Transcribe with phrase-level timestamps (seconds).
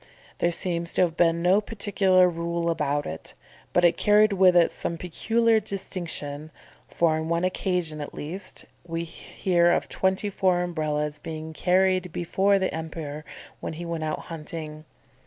[0.39, 3.35] There seems to have been no particular rule about it,
[3.71, 6.49] but it carried with it some peculiar distinction;
[6.87, 12.57] for, on one occasion at least, we hear of twenty four Umbrellas being carried before
[12.57, 13.23] the Emperor
[13.59, 14.85] when he went out hunting.